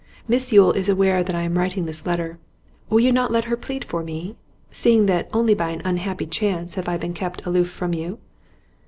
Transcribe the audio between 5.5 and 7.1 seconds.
by an unhappy chance have I